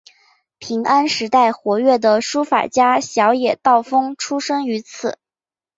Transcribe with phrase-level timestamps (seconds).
[0.57, 5.19] 平安时代活跃的书法家小野道风出身于此。